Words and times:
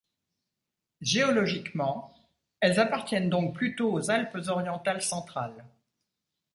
Géologiquement, 1.01 2.15
elles 2.59 2.79
appartiennent 2.79 3.29
donc 3.29 3.53
plutôt 3.53 3.93
aux 3.93 4.09
Alpes 4.09 4.35
orientales 4.47 5.03
centrales. 5.03 5.63